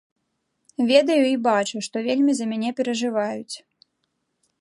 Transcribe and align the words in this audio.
Ведаю 0.91 1.17
і 1.31 1.35
бачу, 1.47 1.81
што 1.87 1.95
вельмі 2.07 2.33
за 2.39 2.45
мяне 2.53 2.69
перажываюць. 2.79 3.55